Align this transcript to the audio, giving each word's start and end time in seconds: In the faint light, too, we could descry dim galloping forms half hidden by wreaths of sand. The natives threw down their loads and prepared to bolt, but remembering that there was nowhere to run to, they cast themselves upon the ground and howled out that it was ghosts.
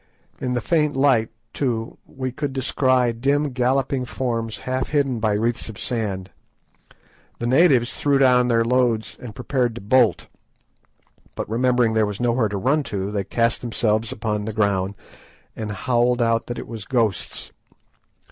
In 0.39 0.53
the 0.53 0.61
faint 0.61 0.95
light, 0.95 1.29
too, 1.53 1.99
we 2.07 2.31
could 2.31 2.53
descry 2.53 3.11
dim 3.13 3.51
galloping 3.51 4.03
forms 4.03 4.57
half 4.65 4.89
hidden 4.89 5.19
by 5.19 5.33
wreaths 5.33 5.69
of 5.69 5.77
sand. 5.77 6.31
The 7.37 7.45
natives 7.45 7.93
threw 7.93 8.17
down 8.17 8.47
their 8.47 8.65
loads 8.65 9.15
and 9.21 9.35
prepared 9.35 9.75
to 9.75 9.81
bolt, 9.81 10.27
but 11.35 11.47
remembering 11.47 11.93
that 11.93 11.99
there 11.99 12.05
was 12.07 12.19
nowhere 12.19 12.49
to 12.49 12.57
run 12.57 12.81
to, 12.85 13.11
they 13.11 13.23
cast 13.23 13.61
themselves 13.61 14.11
upon 14.11 14.45
the 14.45 14.53
ground 14.53 14.95
and 15.55 15.71
howled 15.71 16.19
out 16.19 16.47
that 16.47 16.57
it 16.57 16.67
was 16.67 16.85
ghosts. 16.85 17.51